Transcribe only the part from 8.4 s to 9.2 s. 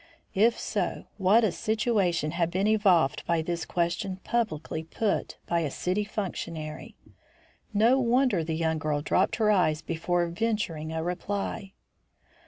the young girl